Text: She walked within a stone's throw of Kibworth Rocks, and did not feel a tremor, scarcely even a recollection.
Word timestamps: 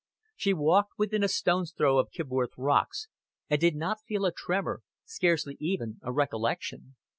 She 0.35 0.51
walked 0.51 0.93
within 0.97 1.21
a 1.23 1.27
stone's 1.27 1.71
throw 1.77 1.99
of 1.99 2.09
Kibworth 2.09 2.53
Rocks, 2.57 3.07
and 3.51 3.61
did 3.61 3.75
not 3.75 4.01
feel 4.07 4.25
a 4.25 4.31
tremor, 4.33 4.81
scarcely 5.05 5.57
even 5.59 5.99
a 6.01 6.11
recollection. 6.11 6.95